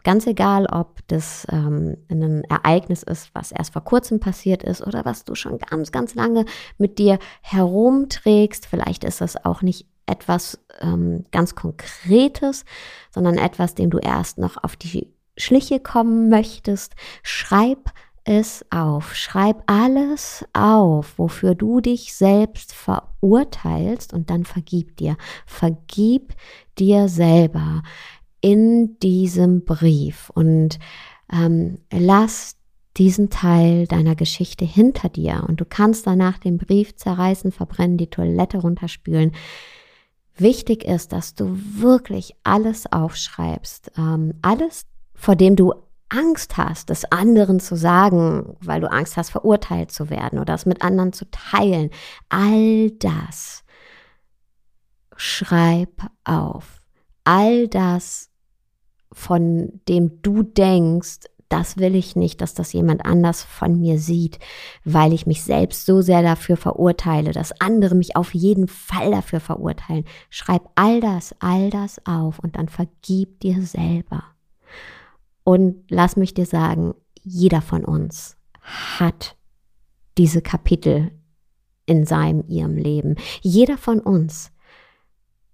Ganz 0.04 0.26
egal, 0.26 0.66
ob 0.66 1.00
das 1.08 1.46
ähm, 1.50 1.96
ein 2.10 2.44
Ereignis 2.44 3.02
ist, 3.02 3.34
was 3.34 3.52
erst 3.52 3.72
vor 3.72 3.82
kurzem 3.82 4.20
passiert 4.20 4.62
ist 4.62 4.86
oder 4.86 5.06
was 5.06 5.24
du 5.24 5.34
schon 5.34 5.58
ganz, 5.58 5.92
ganz 5.92 6.14
lange 6.14 6.44
mit 6.76 6.98
dir 6.98 7.18
herumträgst. 7.40 8.66
Vielleicht 8.66 9.02
ist 9.02 9.22
das 9.22 9.42
auch 9.44 9.62
nicht 9.62 9.86
etwas 10.06 10.60
ähm, 10.80 11.24
ganz 11.32 11.54
Konkretes, 11.54 12.66
sondern 13.10 13.38
etwas, 13.38 13.74
dem 13.74 13.88
du 13.88 13.98
erst 13.98 14.36
noch 14.36 14.62
auf 14.62 14.76
die 14.76 15.08
Schliche 15.38 15.80
kommen 15.80 16.28
möchtest. 16.28 16.92
Schreib 17.22 17.90
es 18.24 18.64
auf. 18.70 19.14
Schreib 19.14 19.62
alles 19.66 20.44
auf, 20.52 21.18
wofür 21.18 21.54
du 21.54 21.80
dich 21.80 22.14
selbst 22.14 22.72
verurteilst 22.72 24.12
und 24.12 24.30
dann 24.30 24.44
vergib 24.44 24.96
dir. 24.96 25.16
Vergib 25.46 26.34
dir 26.78 27.08
selber 27.08 27.82
in 28.44 28.98
diesem 28.98 29.64
Brief 29.64 30.28
und 30.34 30.78
ähm, 31.32 31.78
lass 31.90 32.56
diesen 32.98 33.30
Teil 33.30 33.86
deiner 33.86 34.14
Geschichte 34.14 34.66
hinter 34.66 35.08
dir 35.08 35.46
und 35.48 35.62
du 35.62 35.64
kannst 35.64 36.06
danach 36.06 36.36
den 36.36 36.58
Brief 36.58 36.94
zerreißen, 36.94 37.52
verbrennen, 37.52 37.96
die 37.96 38.10
Toilette 38.10 38.58
runterspülen. 38.58 39.32
Wichtig 40.36 40.84
ist, 40.84 41.14
dass 41.14 41.34
du 41.34 41.56
wirklich 41.56 42.36
alles 42.44 42.84
aufschreibst, 42.92 43.92
ähm, 43.96 44.34
alles, 44.42 44.84
vor 45.14 45.36
dem 45.36 45.56
du 45.56 45.72
Angst 46.10 46.58
hast, 46.58 46.90
es 46.90 47.10
anderen 47.10 47.60
zu 47.60 47.76
sagen, 47.76 48.58
weil 48.60 48.82
du 48.82 48.90
Angst 48.90 49.16
hast, 49.16 49.30
verurteilt 49.30 49.90
zu 49.90 50.10
werden 50.10 50.38
oder 50.38 50.52
es 50.52 50.66
mit 50.66 50.82
anderen 50.82 51.14
zu 51.14 51.24
teilen, 51.30 51.88
all 52.28 52.90
das 52.90 53.64
schreib 55.16 56.02
auf. 56.24 56.82
All 57.24 57.68
das, 57.68 58.28
von 59.14 59.80
dem 59.88 60.20
du 60.22 60.42
denkst, 60.42 61.20
das 61.48 61.76
will 61.76 61.94
ich 61.94 62.16
nicht, 62.16 62.40
dass 62.40 62.54
das 62.54 62.72
jemand 62.72 63.06
anders 63.06 63.42
von 63.42 63.78
mir 63.80 63.98
sieht, 63.98 64.38
weil 64.84 65.12
ich 65.12 65.26
mich 65.26 65.44
selbst 65.44 65.86
so 65.86 66.02
sehr 66.02 66.20
dafür 66.22 66.56
verurteile, 66.56 67.30
dass 67.30 67.60
andere 67.60 67.94
mich 67.94 68.16
auf 68.16 68.34
jeden 68.34 68.66
Fall 68.66 69.12
dafür 69.12 69.40
verurteilen. 69.40 70.04
Schreib 70.30 70.68
all 70.74 71.00
das, 71.00 71.34
all 71.38 71.70
das 71.70 72.04
auf 72.06 72.40
und 72.40 72.56
dann 72.56 72.68
vergib 72.68 73.40
dir 73.40 73.62
selber. 73.62 74.24
Und 75.44 75.84
lass 75.88 76.16
mich 76.16 76.34
dir 76.34 76.46
sagen, 76.46 76.94
jeder 77.22 77.62
von 77.62 77.84
uns 77.84 78.36
hat 78.98 79.36
diese 80.18 80.42
Kapitel 80.42 81.12
in 81.86 82.06
seinem, 82.06 82.44
ihrem 82.48 82.76
Leben. 82.76 83.16
Jeder 83.42 83.78
von 83.78 84.00
uns 84.00 84.50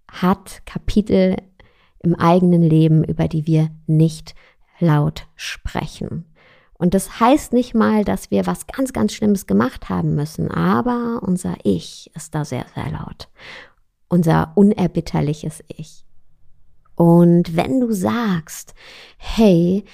hat 0.09 0.63
Kapitel 0.65 1.37
im 2.03 2.15
eigenen 2.15 2.63
Leben, 2.63 3.05
über 3.05 3.29
die 3.29 3.47
wir 3.47 3.71
nicht 3.87 4.35
laut 4.79 5.27
sprechen. 5.37 6.25
Und 6.75 6.95
das 6.95 7.21
heißt 7.21 7.53
nicht 7.53 7.75
mal, 7.75 8.05
dass 8.05 8.31
wir 8.31 8.47
was 8.47 8.67
ganz, 8.67 8.95
ganz 8.95 9.13
Schlimmes 9.13 9.47
gemacht 9.47 9.91
haben 9.91 10.15
müssen, 10.15 10.51
aber 10.51 11.21
unser 11.23 11.57
Ich 11.63 12.11
ist 12.15 12.35
da 12.35 12.45
sehr, 12.45 12.65
sehr 12.75 12.91
laut. 12.91 13.29
Unser 14.09 14.53
unerbitterliches 14.55 15.63
Ich. 15.69 16.07
Und 16.95 17.55
wenn 17.55 17.81
du 17.81 17.93
sagst, 17.93 18.75
hey, 19.19 19.85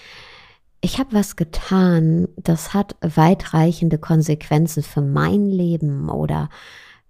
ich 0.81 1.01
habe 1.01 1.13
was 1.15 1.35
getan, 1.35 2.29
das 2.37 2.73
hat 2.73 2.95
weitreichende 3.01 3.99
Konsequenzen 3.99 4.85
für 4.85 5.01
mein 5.03 5.47
Leben 5.47 6.09
oder 6.09 6.49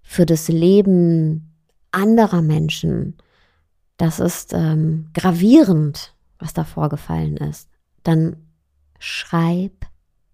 für 0.00 0.24
das 0.24 0.48
Leben 0.48 1.54
anderer 1.92 2.40
Menschen, 2.40 3.16
das 3.96 4.20
ist 4.20 4.52
ähm, 4.52 5.08
gravierend, 5.14 6.14
was 6.38 6.52
da 6.52 6.64
vorgefallen 6.64 7.36
ist, 7.36 7.68
dann 8.02 8.36
schreib 8.98 9.86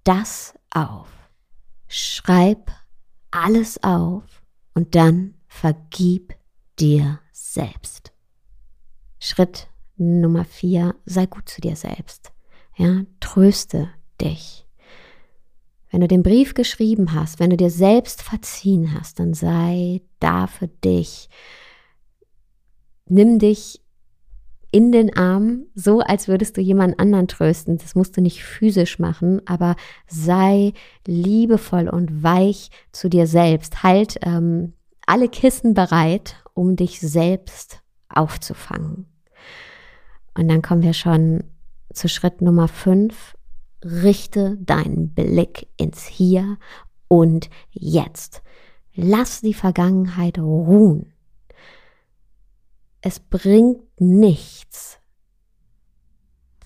das 0.05 0.55
auf. 0.71 1.09
Schreib 1.89 2.73
alles 3.31 3.83
auf 3.83 4.43
und 4.75 4.95
dann 4.95 5.35
vergib 5.47 6.35
dir 6.79 7.21
selbst. 7.33 8.13
Schritt 9.19 9.69
Nummer 9.97 10.45
vier, 10.45 10.95
sei 11.05 11.27
gut 11.27 11.49
zu 11.49 11.61
dir 11.61 11.77
selbst. 11.77 12.33
Ja, 12.77 13.03
tröste 13.21 13.91
dich. 14.21 14.67
Wenn 15.91 16.01
du 16.01 16.09
den 16.09 16.23
Brief 16.23 16.55
geschrieben 16.55 17.13
hast, 17.13 17.39
wenn 17.39 17.51
du 17.51 17.57
dir 17.57 17.71
selbst 17.71 18.23
verziehen 18.23 18.99
hast, 18.99 19.21
dann 19.21 19.35
sei 19.35 20.01
da 20.21 20.47
für 20.47 20.69
dich. 20.69 21.29
Nimm 23.07 23.39
dich 23.39 23.83
in 24.73 24.91
den 24.91 25.15
Arm, 25.15 25.67
so 25.75 26.01
als 26.01 26.29
würdest 26.29 26.57
du 26.57 26.63
jemand 26.63 26.99
anderen 26.99 27.29
trösten. 27.29 27.77
Das 27.77 27.95
musst 27.95 28.17
du 28.17 28.23
nicht 28.23 28.43
physisch 28.43 28.99
machen, 28.99 29.43
aber 29.47 29.77
sei 30.07 30.73
liebevoll 31.07 31.89
und 31.89 32.23
weich 32.23 32.71
zu 32.91 33.11
dir 33.11 33.27
selbst. 33.27 33.83
Halt 33.83 34.19
ähm, 34.23 34.73
alle 35.07 35.29
Kissen 35.29 35.75
bereit, 35.75 36.37
um 36.55 36.75
dich 36.75 37.01
selbst 37.01 37.83
aufzufangen. 38.09 39.07
Und 40.35 40.49
dann 40.49 40.63
kommen 40.63 40.83
wir 40.83 40.95
schon 40.95 41.45
zu 41.93 42.09
Schritt 42.09 42.41
Nummer 42.41 42.67
fünf. 42.67 43.37
Richte 43.85 44.57
deinen 44.59 45.13
Blick 45.13 45.69
ins 45.77 46.07
Hier 46.07 46.57
und 47.09 47.51
Jetzt. 47.71 48.43
Lass 48.95 49.43
die 49.43 49.55
Vergangenheit 49.55 50.39
ruhen. 50.39 51.12
Es 53.03 53.19
bringt 53.19 53.83
nichts, 54.01 55.01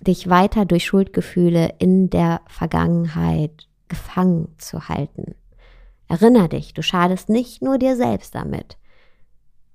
dich 0.01 0.29
weiter 0.29 0.66
durch 0.66 0.85
Schuldgefühle 0.85 1.75
in 1.79 2.11
der 2.11 2.42
Vergangenheit 2.46 3.68
gefangen 3.88 4.55
zu 4.59 4.88
halten. 4.88 5.35
Erinner 6.09 6.49
dich, 6.49 6.75
du 6.75 6.83
schadest 6.83 7.31
nicht 7.31 7.62
nur 7.62 7.79
dir 7.79 7.96
selbst 7.96 8.35
damit, 8.35 8.77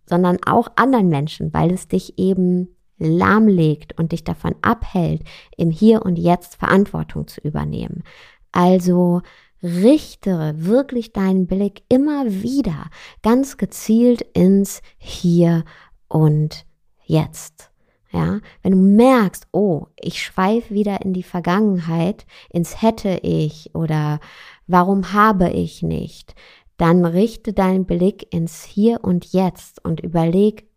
sondern 0.05 0.37
auch 0.45 0.67
anderen 0.75 1.09
Menschen, 1.09 1.51
weil 1.51 1.71
es 1.71 1.87
dich 1.87 2.19
eben 2.19 2.75
lahmlegt 2.99 3.97
und 3.97 4.11
dich 4.11 4.23
davon 4.23 4.55
abhält, 4.61 5.23
im 5.57 5.71
Hier 5.71 6.05
und 6.05 6.19
Jetzt 6.19 6.55
Verantwortung 6.55 7.27
zu 7.27 7.41
übernehmen. 7.41 8.03
Also 8.51 9.23
richte 9.63 10.53
wirklich 10.57 11.11
deinen 11.11 11.47
Blick 11.47 11.83
immer 11.89 12.25
wieder 12.27 12.89
ganz 13.23 13.57
gezielt 13.57 14.21
ins 14.33 14.83
Hier 14.99 15.63
und 16.11 16.65
Jetzt. 17.03 17.71
Ja, 18.11 18.41
wenn 18.61 18.73
du 18.73 18.77
merkst, 18.77 19.47
oh, 19.53 19.87
ich 19.95 20.21
schweife 20.21 20.73
wieder 20.73 21.01
in 21.01 21.13
die 21.13 21.23
Vergangenheit, 21.23 22.25
ins 22.49 22.81
hätte 22.81 23.19
ich 23.23 23.73
oder 23.73 24.19
warum 24.67 25.13
habe 25.13 25.49
ich 25.49 25.81
nicht, 25.81 26.35
dann 26.75 27.05
richte 27.05 27.53
deinen 27.53 27.85
Blick 27.85 28.33
ins 28.33 28.65
Hier 28.65 29.03
und 29.03 29.31
Jetzt 29.31 29.83
und 29.85 30.01
überleg, 30.01 30.69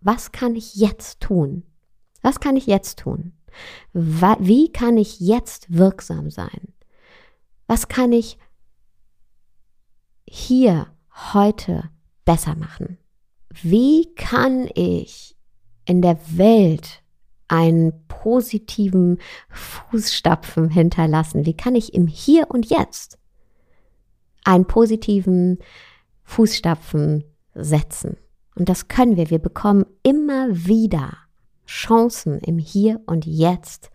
was 0.00 0.32
kann 0.32 0.56
ich 0.56 0.76
jetzt 0.76 1.20
tun? 1.20 1.64
Was 2.22 2.40
kann 2.40 2.56
ich 2.56 2.66
jetzt 2.66 3.00
tun? 3.00 3.32
Wie 3.92 4.72
kann 4.72 4.96
ich 4.96 5.20
jetzt 5.20 5.66
wirksam 5.70 6.30
sein? 6.30 6.72
Was 7.66 7.88
kann 7.88 8.12
ich 8.12 8.38
hier 10.26 10.86
heute 11.32 11.90
besser 12.24 12.54
machen? 12.54 12.98
Wie 13.50 14.14
kann 14.14 14.68
ich 14.74 15.36
in 15.84 16.02
der 16.02 16.18
Welt 16.36 17.02
einen 17.48 17.92
positiven 18.08 19.18
Fußstapfen 19.48 20.70
hinterlassen? 20.70 21.46
Wie 21.46 21.56
kann 21.56 21.74
ich 21.74 21.94
im 21.94 22.06
Hier 22.06 22.50
und 22.50 22.66
Jetzt 22.66 23.18
einen 24.44 24.66
positiven 24.66 25.58
Fußstapfen 26.24 27.24
setzen? 27.54 28.18
Und 28.54 28.68
das 28.68 28.88
können 28.88 29.16
wir. 29.16 29.30
Wir 29.30 29.38
bekommen 29.38 29.86
immer 30.02 30.48
wieder 30.50 31.16
Chancen 31.66 32.38
im 32.40 32.58
Hier 32.58 33.00
und 33.06 33.26
Jetzt 33.26 33.90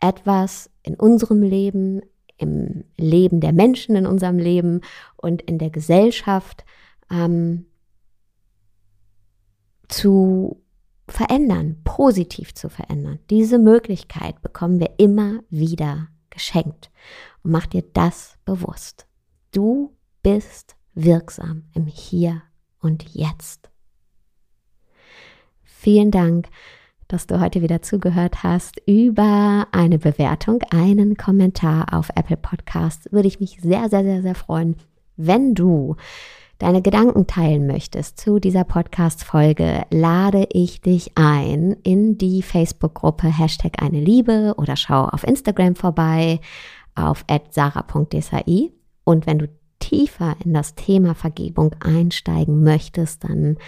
etwas 0.00 0.70
in 0.82 0.94
unserem 0.96 1.42
Leben, 1.42 2.02
im 2.36 2.84
Leben 2.98 3.40
der 3.40 3.52
Menschen 3.52 3.96
in 3.96 4.06
unserem 4.06 4.38
Leben 4.38 4.80
und 5.16 5.42
in 5.42 5.58
der 5.58 5.70
Gesellschaft 5.70 6.64
ähm, 7.10 7.66
zu 9.88 10.62
verändern, 11.08 11.80
positiv 11.84 12.54
zu 12.54 12.68
verändern. 12.68 13.18
Diese 13.30 13.58
Möglichkeit 13.58 14.40
bekommen 14.42 14.80
wir 14.80 14.94
immer 14.98 15.40
wieder 15.50 16.08
geschenkt. 16.30 16.90
Und 17.42 17.50
mach 17.50 17.66
dir 17.66 17.84
das 17.92 18.38
bewusst. 18.44 19.06
Du 19.52 19.96
bist 20.22 20.76
wirksam 20.94 21.64
im 21.74 21.86
Hier 21.86 22.42
und 22.80 23.04
Jetzt. 23.14 23.70
Vielen 25.62 26.10
Dank 26.10 26.48
dass 27.08 27.26
du 27.26 27.40
heute 27.40 27.62
wieder 27.62 27.82
zugehört 27.82 28.42
hast. 28.42 28.80
Über 28.86 29.68
eine 29.72 29.98
Bewertung, 29.98 30.62
einen 30.70 31.16
Kommentar 31.16 31.92
auf 31.92 32.08
Apple 32.14 32.36
Podcasts 32.36 33.10
würde 33.12 33.28
ich 33.28 33.40
mich 33.40 33.58
sehr, 33.60 33.88
sehr, 33.88 34.02
sehr, 34.02 34.22
sehr 34.22 34.34
freuen, 34.34 34.76
wenn 35.16 35.54
du 35.54 35.96
deine 36.58 36.82
Gedanken 36.82 37.26
teilen 37.26 37.66
möchtest 37.66 38.20
zu 38.20 38.38
dieser 38.38 38.64
Podcast-Folge, 38.64 39.82
lade 39.90 40.46
ich 40.50 40.80
dich 40.80 41.12
ein 41.16 41.72
in 41.82 42.18
die 42.18 42.42
Facebook-Gruppe 42.42 43.26
Hashtag 43.26 43.82
eine 43.82 44.00
Liebe 44.00 44.54
oder 44.56 44.76
schau 44.76 45.04
auf 45.04 45.24
Instagram 45.24 45.76
vorbei 45.76 46.40
auf 46.94 47.24
sarah.desai. 47.50 48.70
Und 49.04 49.26
wenn 49.26 49.38
du 49.38 49.48
tiefer 49.80 50.36
in 50.44 50.54
das 50.54 50.74
Thema 50.74 51.14
Vergebung 51.14 51.74
einsteigen 51.80 52.62
möchtest, 52.62 53.24
dann 53.24 53.58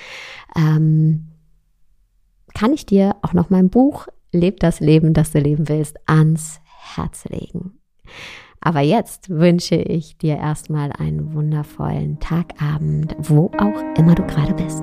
ähm, 0.57 1.29
kann 2.55 2.72
ich 2.72 2.87
dir 2.87 3.16
auch 3.22 3.33
noch 3.33 3.51
mein 3.51 3.68
Buch 3.68 4.07
Leb 4.33 4.61
das 4.61 4.81
Leben, 4.81 5.14
das 5.14 5.33
du 5.33 5.38
leben 5.38 5.68
willst, 5.68 5.96
ans 6.07 6.61
Herz 6.94 7.25
legen. 7.27 7.79
Aber 8.61 8.81
jetzt 8.81 9.31
wünsche 9.31 9.77
ich 9.77 10.16
dir 10.19 10.37
erstmal 10.37 10.92
einen 10.92 11.35
wundervollen 11.35 12.19
Tagabend, 12.21 13.14
wo 13.19 13.51
auch 13.59 13.99
immer 13.99 14.14
du 14.14 14.27
gerade 14.27 14.55
bist. 14.55 14.83